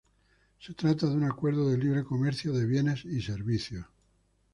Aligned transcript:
Se 0.59 0.73
trata 0.73 1.05
de 1.05 1.13
un 1.15 1.25
acuerdo 1.25 1.69
de 1.69 1.77
libre 1.77 2.03
comercio 2.03 2.53
de 2.53 2.65
bienes 2.65 3.05
y 3.05 3.21
servicios. 3.21 3.85